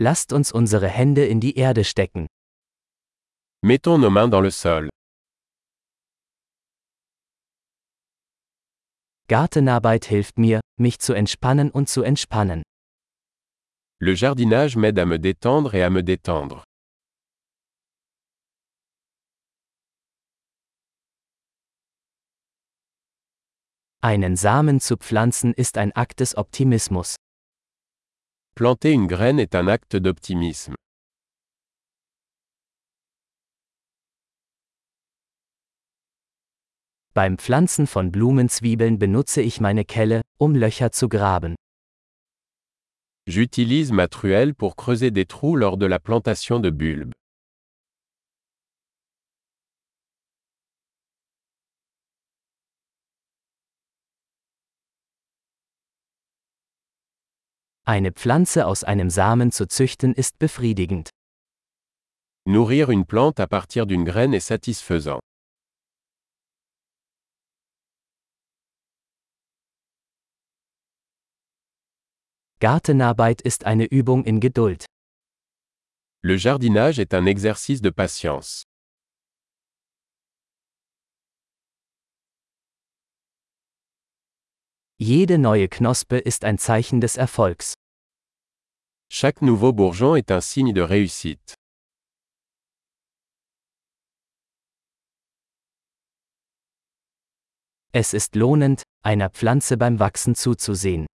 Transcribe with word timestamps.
Lasst 0.00 0.32
uns 0.32 0.52
unsere 0.52 0.88
Hände 0.88 1.26
in 1.26 1.40
die 1.40 1.56
Erde 1.56 1.82
stecken. 1.82 2.28
Mettons 3.64 3.98
nos 3.98 4.12
mains 4.12 4.30
dans 4.30 4.42
le 4.44 4.50
sol. 4.52 4.88
Gartenarbeit 9.26 10.04
hilft 10.04 10.38
mir, 10.38 10.60
mich 10.78 11.00
zu 11.00 11.14
entspannen 11.14 11.72
und 11.72 11.88
zu 11.88 12.02
entspannen. 12.02 12.62
Le 14.00 14.14
jardinage 14.14 14.76
m'aide 14.76 15.00
à 15.00 15.04
me 15.04 15.18
détendre 15.18 15.74
et 15.74 15.82
à 15.82 15.90
me 15.90 16.04
détendre. 16.04 16.62
Einen 24.00 24.36
Samen 24.36 24.78
zu 24.78 24.96
pflanzen 24.96 25.52
ist 25.52 25.76
ein 25.76 25.90
Akt 25.96 26.20
des 26.20 26.36
Optimismus. 26.36 27.16
Planter 28.58 28.90
une 28.90 29.06
graine 29.06 29.38
est 29.38 29.54
un 29.54 29.68
acte 29.68 29.94
d'optimisme. 29.94 30.74
Beim 37.14 37.36
Pflanzen 37.38 37.86
von 37.86 38.10
Blumenzwiebeln 38.10 38.98
benutze 38.98 39.42
ich 39.42 39.60
meine 39.60 39.84
Kelle, 39.84 40.22
um 40.40 40.56
Löcher 40.56 40.90
zu 40.90 41.08
graben. 41.08 41.54
J'utilise 43.28 43.92
ma 43.92 44.08
truelle 44.08 44.54
pour 44.54 44.74
creuser 44.74 45.12
des 45.12 45.26
trous 45.26 45.54
lors 45.54 45.76
de 45.76 45.86
la 45.86 46.00
plantation 46.00 46.58
de 46.58 46.70
bulbes. 46.70 47.12
Eine 57.88 58.12
Pflanze 58.12 58.66
aus 58.66 58.84
einem 58.84 59.08
Samen 59.08 59.50
zu 59.50 59.66
züchten 59.66 60.12
ist 60.12 60.38
befriedigend. 60.38 61.08
Nourrir 62.44 62.90
une 62.90 63.06
plante 63.06 63.40
à 63.40 63.46
partir 63.46 63.86
d'une 63.86 64.04
graine 64.04 64.34
est 64.34 64.46
satisfaisant. 64.46 65.20
Gartenarbeit 72.60 73.40
ist 73.40 73.64
eine 73.64 73.86
Übung 73.86 74.26
in 74.26 74.40
Geduld. 74.40 74.84
Le 76.22 76.36
jardinage 76.36 76.98
est 76.98 77.14
un 77.14 77.24
exercice 77.24 77.80
de 77.80 77.90
patience. 77.90 78.64
Jede 85.00 85.38
neue 85.38 85.68
Knospe 85.68 86.18
ist 86.18 86.44
ein 86.44 86.58
Zeichen 86.58 87.00
des 87.00 87.16
Erfolgs. 87.16 87.74
Chaque 89.08 89.42
nouveau 89.42 89.72
bourgeon 89.72 90.16
est 90.16 90.32
un 90.32 90.40
signe 90.40 90.72
de 90.72 90.82
réussite. 90.82 91.54
Es 97.92 98.12
ist 98.12 98.34
lohnend, 98.34 98.82
einer 99.04 99.30
Pflanze 99.30 99.76
beim 99.76 100.00
Wachsen 100.00 100.34
zuzusehen. 100.34 101.06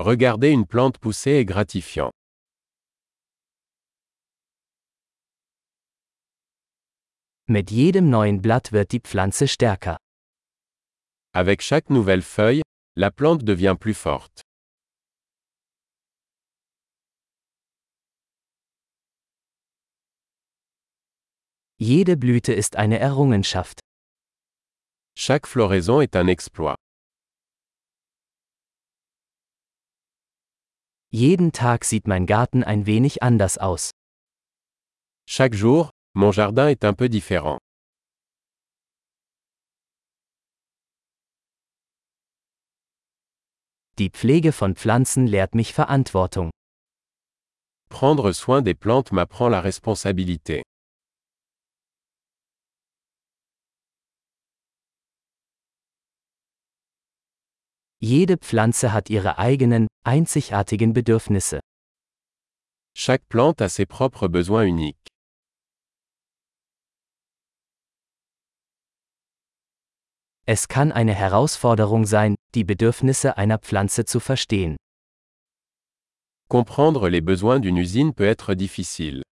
Regarder 0.00 0.52
une 0.52 0.66
plante 0.66 1.00
pousser 1.00 1.40
est 1.40 1.46
gratifiant. 1.46 2.12
Mit 7.46 7.72
jedem 7.72 8.10
neuen 8.10 8.40
Blatt 8.40 8.70
wird 8.70 8.92
die 8.92 9.00
Pflanze 9.00 9.48
stärker. 9.48 9.96
Avec 11.36 11.62
chaque 11.62 11.90
nouvelle 11.90 12.22
feuille, 12.22 12.62
la 12.94 13.10
plante 13.10 13.42
devient 13.42 13.74
plus 13.78 13.92
forte. 13.92 14.42
Jede 21.80 22.14
Blüte 22.16 22.50
ist 22.50 22.76
eine 22.76 23.00
Errungenschaft. 23.00 23.80
Chaque 25.16 25.48
floraison 25.48 26.00
est 26.00 26.14
un 26.14 26.28
exploit. 26.28 26.76
Jeden 31.10 31.50
Tag 31.50 31.84
sieht 31.84 32.06
mein 32.06 32.26
Garten 32.26 32.62
ein 32.62 32.86
wenig 32.86 33.24
anders 33.24 33.58
aus. 33.58 33.90
Chaque 35.26 35.56
jour, 35.56 35.90
mon 36.14 36.30
jardin 36.30 36.68
est 36.68 36.84
un 36.84 36.94
peu 36.94 37.08
différent. 37.08 37.58
Die 43.98 44.10
Pflege 44.10 44.50
von 44.50 44.74
Pflanzen 44.74 45.28
lehrt 45.28 45.54
mich 45.54 45.72
Verantwortung. 45.72 46.50
Prendre 47.88 48.32
soin 48.32 48.60
des 48.60 48.74
plantes 48.74 49.12
m'apprend 49.12 49.50
la 49.50 49.60
responsabilité. 49.60 50.62
Jede 58.00 58.36
Pflanze 58.36 58.92
hat 58.92 59.10
ihre 59.10 59.38
eigenen, 59.38 59.86
einzigartigen 60.04 60.92
Bedürfnisse. 60.92 61.60
Chaque 62.96 63.24
plante 63.28 63.64
a 63.64 63.68
ses 63.68 63.86
propres 63.86 64.28
besoins 64.28 64.70
uniques. 64.70 65.06
Es 70.46 70.68
kann 70.68 70.92
eine 70.92 71.14
Herausforderung 71.14 72.04
sein, 72.04 72.34
die 72.54 72.64
Bedürfnisse 72.64 73.36
einer 73.36 73.58
Pflanze 73.58 74.04
zu 74.04 74.20
verstehen. 74.20 74.76
Comprendre 76.48 77.08
les 77.08 77.20
besoins 77.20 77.60
d'une 77.60 77.78
usine 77.78 78.12
peut 78.12 78.26
être 78.26 78.54
difficile. 78.54 79.22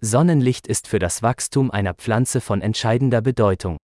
Sonnenlicht 0.00 0.66
ist 0.66 0.86
für 0.86 0.98
das 0.98 1.22
Wachstum 1.22 1.70
einer 1.70 1.94
Pflanze 1.94 2.42
von 2.42 2.60
entscheidender 2.60 3.22
Bedeutung. 3.22 3.78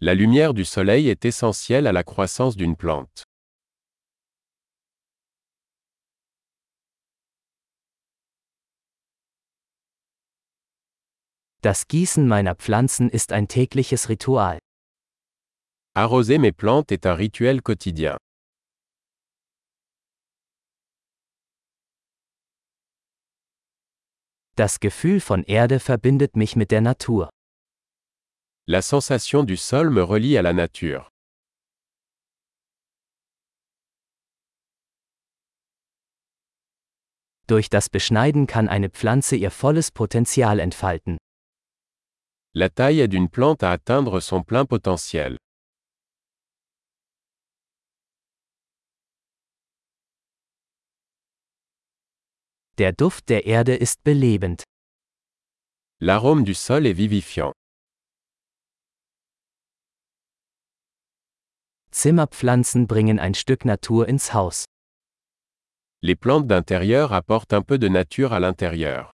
La 0.00 0.14
lumière 0.14 0.54
du 0.54 0.64
soleil 0.64 1.08
est 1.08 1.24
essentielle 1.24 1.86
à 1.86 1.92
la 1.92 2.02
croissance 2.02 2.56
d'une 2.56 2.74
plante. 2.74 3.29
Das 11.62 11.88
Gießen 11.88 12.26
meiner 12.26 12.54
Pflanzen 12.54 13.10
ist 13.10 13.32
ein 13.32 13.46
tägliches 13.46 14.08
Ritual. 14.08 14.58
Arroser 15.94 16.38
mes 16.38 16.52
plantes 16.52 16.96
est 16.96 17.04
un 17.04 17.16
rituel 17.16 17.60
quotidien. 17.60 18.16
Das 24.56 24.80
Gefühl 24.80 25.20
von 25.20 25.44
Erde 25.44 25.80
verbindet 25.80 26.34
mich 26.34 26.56
mit 26.56 26.70
der 26.70 26.80
Natur. 26.80 27.28
La 28.66 28.80
sensation 28.80 29.46
du 29.46 29.56
sol 29.56 29.90
me 29.90 30.02
relie 30.02 30.38
à 30.38 30.42
la 30.42 30.54
nature. 30.54 31.08
Durch 37.46 37.68
das 37.68 37.90
Beschneiden 37.90 38.46
kann 38.46 38.68
eine 38.68 38.88
Pflanze 38.88 39.36
ihr 39.36 39.50
volles 39.50 39.90
Potenzial 39.90 40.58
entfalten. 40.58 41.18
La 42.52 42.68
taille 42.68 42.98
aide 42.98 43.14
une 43.14 43.28
plante 43.28 43.62
à 43.62 43.70
atteindre 43.70 44.18
son 44.18 44.42
plein 44.42 44.64
potentiel. 44.66 45.36
Der 52.76 52.92
Duft 52.92 53.28
der 53.28 53.46
Erde 53.46 53.76
ist 53.76 54.02
belebend. 54.02 54.64
L'arôme 56.00 56.42
du 56.42 56.54
sol 56.54 56.86
est 56.86 56.92
vivifiant. 56.96 57.52
Zimmerpflanzen 61.92 62.88
bringen 62.88 63.20
ein 63.20 63.34
Stück 63.34 63.64
Natur 63.64 64.08
ins 64.08 64.34
Haus. 64.34 64.64
Les 66.02 66.16
plantes 66.16 66.48
d'intérieur 66.48 67.12
apportent 67.12 67.52
un 67.52 67.62
peu 67.62 67.78
de 67.78 67.86
nature 67.86 68.32
à 68.32 68.40
l'intérieur. 68.40 69.12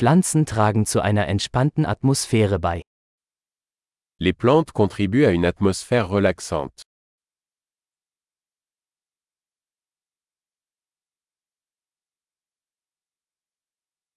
Pflanzen 0.00 0.46
tragen 0.46 0.86
zu 0.86 1.02
einer 1.02 1.28
entspannten 1.28 1.84
Atmosphäre 1.84 2.58
bei. 2.58 2.80
Les 4.18 4.32
plantes 4.32 4.72
contribuent 4.72 5.26
à 5.26 5.30
une 5.30 5.44
atmosphère 5.44 6.08
relaxante. 6.08 6.84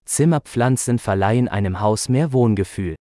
Zimmerpflanzen 0.05 0.99
verleihen 0.99 1.49
einem 1.49 1.81
Haus 1.81 2.07
mehr 2.07 2.31
Wohngefühl. 2.31 2.95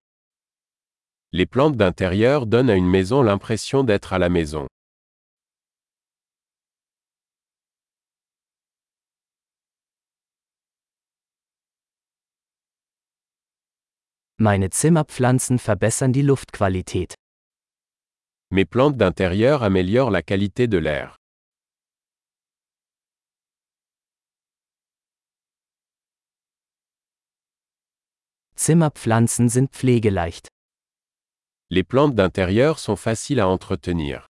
Les 1.30 1.46
plantes 1.46 1.76
d'intérieur 1.76 2.46
donnent 2.46 2.70
à 2.70 2.74
une 2.74 2.90
maison 2.90 3.22
l'impression 3.22 3.84
d'être 3.84 4.12
à 4.12 4.18
la 4.18 4.28
maison. 4.28 4.66
Meine 14.44 14.70
Zimmerpflanzen 14.70 15.60
verbessern 15.60 16.12
die 16.12 16.22
Luftqualität. 16.22 17.14
Mes 18.50 18.64
plantes 18.64 18.96
d'intérieur 18.96 19.62
améliorent 19.62 20.10
la 20.10 20.20
qualité 20.20 20.66
de 20.66 20.78
l'air. 20.78 21.16
Zimmerpflanzen 28.56 29.48
sind 29.48 29.70
pflegeleicht. 29.70 30.48
Les 31.70 31.84
plantes 31.84 32.16
d'intérieur 32.16 32.80
sont 32.80 32.96
faciles 32.96 33.38
à 33.38 33.46
entretenir. 33.46 34.26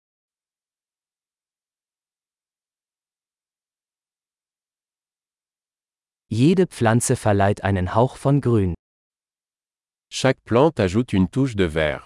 Jede 6.31 6.65
Pflanze 6.65 7.15
verleiht 7.15 7.63
einen 7.63 7.93
Hauch 7.93 8.17
von 8.17 8.41
Grün. 8.41 8.73
Chaque 10.11 10.41
plante 10.43 10.79
ajoute 10.79 11.13
une 11.13 11.29
touche 11.29 11.55
de 11.55 11.65
vert. 11.65 12.05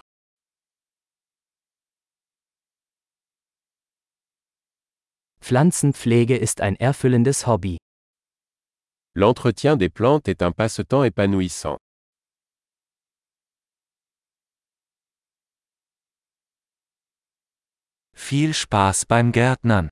Pflanzenpflege 5.40 6.36
ist 6.36 6.60
ein 6.60 6.76
erfüllendes 6.76 7.46
Hobby. 7.46 7.78
L'entretien 9.14 9.76
des 9.76 9.88
plantes 9.88 10.28
est 10.28 10.42
un 10.42 10.52
passe-temps 10.52 11.04
épanouissant. 11.04 11.78
Viel 18.12 18.52
Spaß 18.54 19.06
beim 19.06 19.32
Gärtnern. 19.32 19.88